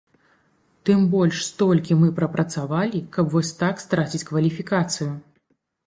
Тым 0.89 1.03
больш 1.15 1.41
столькі 1.49 1.99
мы 2.01 2.09
прапрацавалі, 2.21 3.05
каб 3.19 3.25
вось 3.37 3.55
так 3.63 3.87
страціць 3.87 4.27
кваліфікацыю. 4.35 5.11